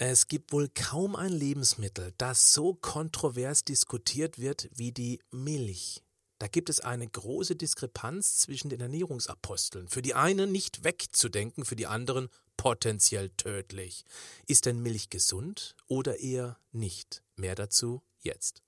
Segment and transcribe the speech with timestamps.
[0.00, 6.04] Es gibt wohl kaum ein Lebensmittel, das so kontrovers diskutiert wird wie die Milch.
[6.38, 9.88] Da gibt es eine große Diskrepanz zwischen den Ernährungsaposteln.
[9.88, 14.04] Für die einen nicht wegzudenken, für die anderen potenziell tödlich.
[14.46, 17.24] Ist denn Milch gesund oder eher nicht?
[17.34, 18.62] Mehr dazu jetzt.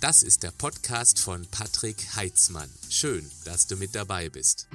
[0.00, 2.70] Das ist der Podcast von Patrick Heitzmann.
[2.88, 4.66] Schön, dass du mit dabei bist.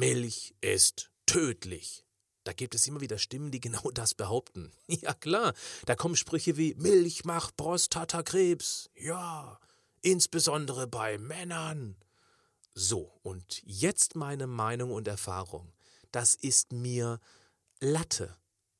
[0.00, 2.06] Milch ist tödlich.
[2.44, 4.72] Da gibt es immer wieder Stimmen, die genau das behaupten.
[4.88, 5.52] Ja klar,
[5.84, 8.88] da kommen Sprüche wie Milch macht Prostatakrebs.
[8.94, 9.60] Ja,
[10.00, 11.96] insbesondere bei Männern.
[12.72, 15.70] So, und jetzt meine Meinung und Erfahrung.
[16.12, 17.20] Das ist mir
[17.80, 18.34] Latte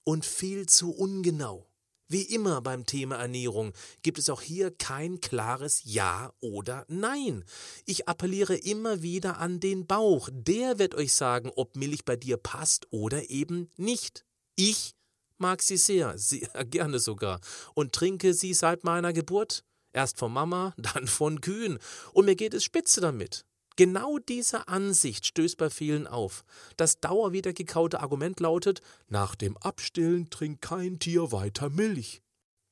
[0.05, 1.70] und viel zu ungenau.
[2.11, 7.45] Wie immer beim Thema Ernährung gibt es auch hier kein klares Ja oder Nein.
[7.87, 10.29] Ich appelliere immer wieder an den Bauch.
[10.33, 14.25] Der wird euch sagen, ob Milch bei dir passt oder eben nicht.
[14.57, 14.97] Ich
[15.39, 17.41] mag sie sehr, sehr gerne sogar,
[17.75, 19.63] und trinke sie seit meiner Geburt.
[19.93, 21.79] Erst von Mama, dann von Kühen.
[22.13, 23.45] Und mir geht es spitze damit.
[23.81, 26.45] Genau diese Ansicht stößt bei vielen auf.
[26.77, 32.21] Das dauerwiedergekaute Argument lautet, nach dem Abstillen trinkt kein Tier weiter Milch.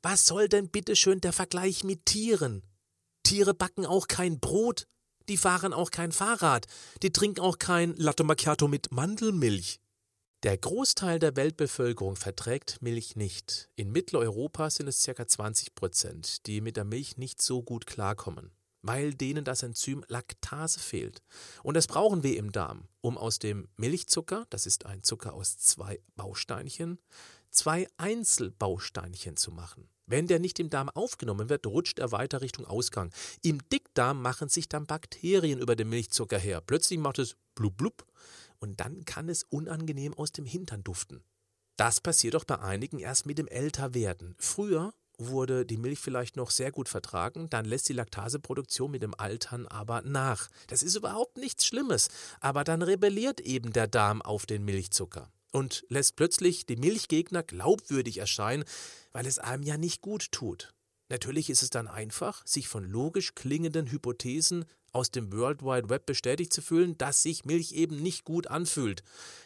[0.03, 2.63] Was soll denn bitteschön der Vergleich mit Tieren?
[3.23, 4.87] Tiere backen auch kein Brot,
[5.31, 6.67] die fahren auch kein Fahrrad,
[7.03, 9.81] die trinken auch kein Latte Macchiato mit Mandelmilch.
[10.43, 13.71] Der Großteil der Weltbevölkerung verträgt Milch nicht.
[13.77, 15.27] In Mitteleuropa sind es ca.
[15.27, 18.53] 20 Prozent, die mit der Milch nicht so gut klarkommen
[18.89, 21.23] weil denen das Enzym Laktase fehlt.
[21.63, 25.59] Und das brauchen wir im Darm, um aus dem Milchzucker, das ist ein Zucker aus
[25.59, 26.99] zwei Bausteinchen,
[27.51, 29.91] zwei Einzelbausteinchen zu machen.
[30.07, 33.13] Wenn der nicht im Darm aufgenommen wird, rutscht er weiter Richtung Ausgang.
[33.43, 36.63] Im Dickdarm machen sich dann Bakterien über den Milchzucker her.
[36.63, 38.07] Plötzlich macht es blub blub
[38.59, 41.23] und dann kann es unangenehm aus dem Hintern duften.
[41.77, 44.35] Das passiert doch bei einigen erst mit dem Älterwerden.
[44.39, 49.15] Früher wurde die Milch vielleicht noch sehr gut vertragen, dann lässt die Laktaseproduktion mit dem
[49.15, 50.49] Altern aber nach.
[50.69, 52.09] Das ist überhaupt nichts Schlimmes,
[52.41, 58.19] aber dann rebelliert eben der Darm auf den Milchzucker und lässt plötzlich die Milchgegner glaubwürdig
[58.19, 58.65] erscheinen,
[59.13, 60.73] weil es einem ja nicht gut tut.
[61.11, 66.07] Natürlich ist es dann einfach, sich von logisch klingenden Hypothesen aus dem World Wide Web
[66.07, 69.03] bestätigt zu fühlen, dass sich Milch eben nicht gut anfühlt.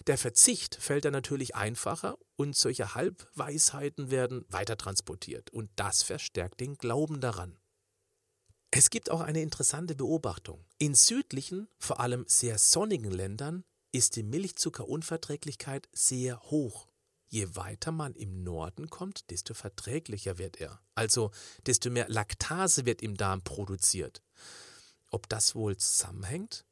[0.06, 6.60] Der Verzicht fällt dann natürlich einfacher und solche Halbweisheiten werden weiter transportiert und das verstärkt
[6.60, 7.58] den Glauben daran.
[8.70, 10.64] Es gibt auch eine interessante Beobachtung.
[10.78, 16.88] In südlichen, vor allem sehr sonnigen Ländern ist die Milchzuckerunverträglichkeit sehr hoch.
[17.28, 20.80] Je weiter man im Norden kommt, desto verträglicher wird er.
[20.94, 21.30] Also
[21.66, 24.22] desto mehr Laktase wird im Darm produziert.
[25.12, 26.64] Ob das wohl zusammenhängt?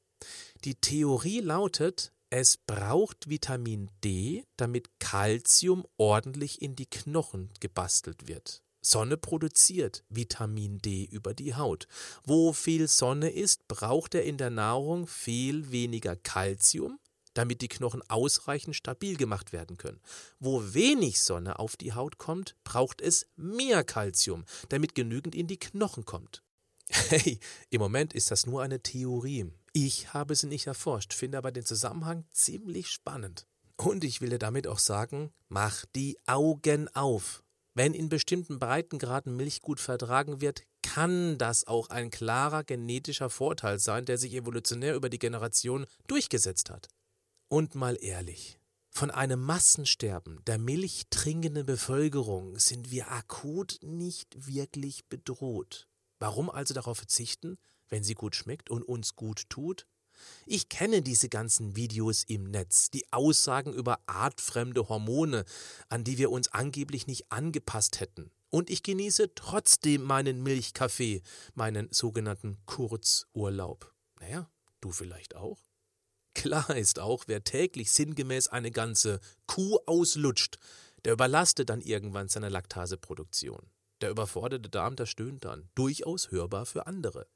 [0.65, 8.63] Die Theorie lautet, es braucht Vitamin D, damit Calcium ordentlich in die Knochen gebastelt wird.
[8.83, 11.87] Sonne produziert Vitamin D über die Haut.
[12.25, 16.99] Wo viel Sonne ist, braucht er in der Nahrung viel weniger Calcium,
[17.35, 20.01] damit die Knochen ausreichend stabil gemacht werden können.
[20.39, 25.59] Wo wenig Sonne auf die Haut kommt, braucht es mehr Calcium, damit genügend in die
[25.59, 26.43] Knochen kommt.
[26.93, 27.39] Hey,
[27.71, 29.53] im Moment ist das nur eine Theorie.
[29.73, 33.47] Ich habe sie nicht erforscht, finde aber den Zusammenhang ziemlich spannend.
[33.77, 37.45] Und ich will dir damit auch sagen, mach die Augen auf.
[37.75, 43.79] Wenn in bestimmten Breitengraden Milch gut vertragen wird, kann das auch ein klarer genetischer Vorteil
[43.79, 46.89] sein, der sich evolutionär über die Generation durchgesetzt hat.
[47.49, 48.59] Und mal ehrlich,
[48.91, 55.90] von einem Massensterben der milchtrinkenden Bevölkerung sind wir akut nicht wirklich bedroht.
[56.21, 57.59] Warum also darauf verzichten,
[57.89, 59.87] wenn sie gut schmeckt und uns gut tut?
[60.47, 65.45] Ich kenne diese ganzen Videos im Netz, die Aussagen über artfremde Hormone,
[65.89, 68.31] an die wir uns angeblich nicht angepasst hätten.
[68.51, 71.23] Und ich genieße trotzdem meinen Milchkaffee,
[71.55, 73.95] meinen sogenannten Kurzurlaub.
[74.21, 74.51] Naja,
[74.81, 75.59] du vielleicht auch?
[76.35, 80.59] Klar ist auch, wer täglich sinngemäß eine ganze Kuh auslutscht,
[81.05, 83.71] der überlastet dann irgendwann seine Laktaseproduktion.
[84.01, 85.69] Der überforderte Darm, der stöhnt dann.
[85.75, 87.27] Durchaus hörbar für andere.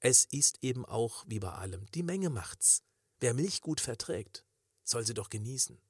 [0.00, 2.82] Es ist eben auch, wie bei allem, die Menge macht's.
[3.20, 4.44] Wer Milch gut verträgt,
[4.84, 5.80] soll sie doch genießen.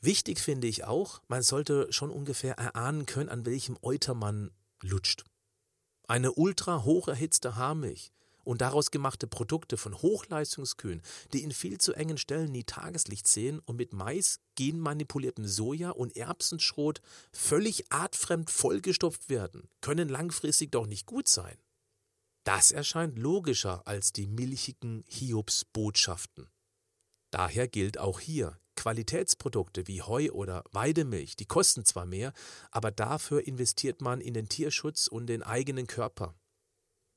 [0.00, 5.24] Wichtig finde ich auch, man sollte schon ungefähr erahnen können, an welchem Euter man lutscht.
[6.06, 8.12] Eine ultra hoch erhitzte Haarmilch
[8.48, 11.02] und daraus gemachte Produkte von Hochleistungskühen,
[11.34, 16.16] die in viel zu engen Stellen nie Tageslicht sehen und mit Mais, genmanipuliertem Soja und
[16.16, 21.58] Erbsenschrot völlig artfremd vollgestopft werden, können langfristig doch nicht gut sein.
[22.44, 26.48] Das erscheint logischer als die milchigen Hiobsbotschaften.
[27.30, 32.32] Daher gilt auch hier, Qualitätsprodukte wie Heu oder Weidemilch, die kosten zwar mehr,
[32.70, 36.34] aber dafür investiert man in den Tierschutz und den eigenen Körper.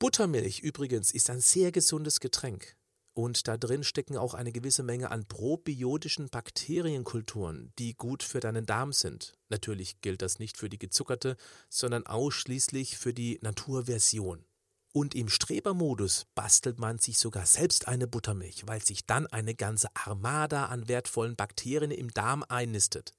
[0.02, 2.74] Buttermilch übrigens ist ein sehr gesundes Getränk.
[3.12, 8.66] Und da drin stecken auch eine gewisse Menge an probiotischen Bakterienkulturen, die gut für deinen
[8.66, 9.34] Darm sind.
[9.48, 11.36] Natürlich gilt das nicht für die gezuckerte,
[11.68, 14.44] sondern ausschließlich für die Naturversion.
[14.92, 19.86] Und im Strebermodus bastelt man sich sogar selbst eine Buttermilch, weil sich dann eine ganze
[19.94, 23.14] Armada an wertvollen Bakterien im Darm einnistet.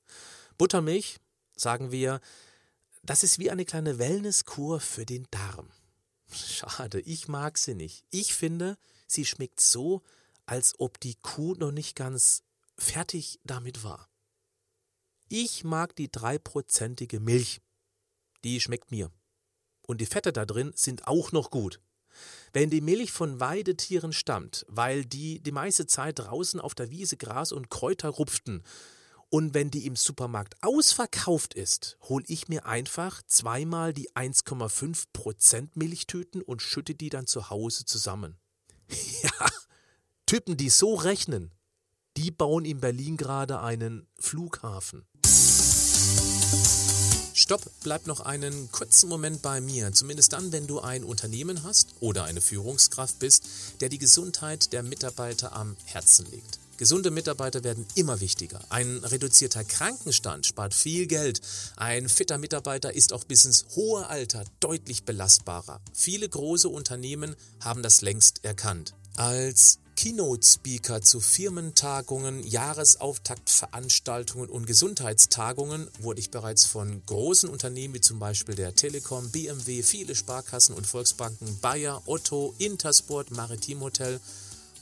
[0.57, 1.21] Buttermilch,
[1.55, 2.19] sagen wir,
[3.03, 5.71] das ist wie eine kleine Wellnesskur für den Darm.
[6.33, 8.05] Schade, ich mag sie nicht.
[8.09, 8.77] Ich finde,
[9.07, 10.01] sie schmeckt so,
[10.45, 12.43] als ob die Kuh noch nicht ganz
[12.77, 14.09] fertig damit war.
[15.29, 17.61] Ich mag die dreiprozentige Milch.
[18.43, 19.11] Die schmeckt mir
[19.87, 21.79] und die Fette da drin sind auch noch gut.
[22.51, 27.17] Wenn die Milch von Weidetieren stammt, weil die die meiste Zeit draußen auf der Wiese
[27.17, 28.63] Gras und Kräuter rupften,
[29.33, 36.43] und wenn die im Supermarkt ausverkauft ist, hole ich mir einfach zweimal die 1,5% Milchtüten
[36.43, 38.37] und schütte die dann zu Hause zusammen.
[39.23, 39.47] Ja,
[40.27, 41.51] Typen, die so rechnen,
[42.15, 45.07] die bauen in Berlin gerade einen Flughafen.
[47.33, 51.95] Stopp, bleib noch einen kurzen Moment bei mir, zumindest dann, wenn du ein Unternehmen hast
[52.01, 53.45] oder eine Führungskraft bist,
[53.81, 56.59] der die Gesundheit der Mitarbeiter am Herzen legt.
[56.77, 58.59] Gesunde Mitarbeiter werden immer wichtiger.
[58.69, 61.41] Ein reduzierter Krankenstand spart viel Geld.
[61.75, 65.81] Ein fitter Mitarbeiter ist auch bis ins hohe Alter deutlich belastbarer.
[65.93, 68.93] Viele große Unternehmen haben das längst erkannt.
[69.15, 78.17] Als Keynote-Speaker zu Firmentagungen, Jahresauftaktveranstaltungen und Gesundheitstagungen wurde ich bereits von großen Unternehmen wie zum
[78.19, 84.19] Beispiel der Telekom, BMW, viele Sparkassen und Volksbanken, Bayer, Otto, Intersport, Maritim Hotel